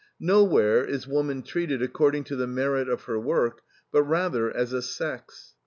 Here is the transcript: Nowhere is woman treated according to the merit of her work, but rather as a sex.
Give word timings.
Nowhere 0.19 0.83
is 0.83 1.05
woman 1.07 1.43
treated 1.43 1.83
according 1.83 2.23
to 2.23 2.35
the 2.35 2.47
merit 2.47 2.89
of 2.89 3.03
her 3.03 3.19
work, 3.19 3.61
but 3.91 4.01
rather 4.01 4.49
as 4.49 4.73
a 4.73 4.81
sex. 4.81 5.53